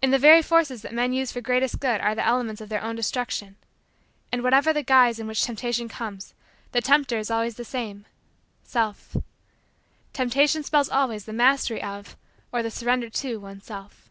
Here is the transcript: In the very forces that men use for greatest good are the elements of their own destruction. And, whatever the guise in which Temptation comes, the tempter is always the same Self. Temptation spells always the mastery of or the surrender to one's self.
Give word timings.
In 0.00 0.10
the 0.10 0.18
very 0.18 0.40
forces 0.40 0.80
that 0.80 0.94
men 0.94 1.12
use 1.12 1.32
for 1.32 1.42
greatest 1.42 1.80
good 1.80 2.00
are 2.00 2.14
the 2.14 2.24
elements 2.24 2.62
of 2.62 2.70
their 2.70 2.80
own 2.82 2.96
destruction. 2.96 3.56
And, 4.32 4.42
whatever 4.42 4.72
the 4.72 4.82
guise 4.82 5.18
in 5.18 5.26
which 5.26 5.44
Temptation 5.44 5.86
comes, 5.86 6.32
the 6.72 6.80
tempter 6.80 7.18
is 7.18 7.30
always 7.30 7.56
the 7.56 7.64
same 7.66 8.06
Self. 8.62 9.18
Temptation 10.14 10.62
spells 10.62 10.88
always 10.88 11.26
the 11.26 11.34
mastery 11.34 11.82
of 11.82 12.16
or 12.50 12.62
the 12.62 12.70
surrender 12.70 13.10
to 13.10 13.36
one's 13.36 13.66
self. 13.66 14.08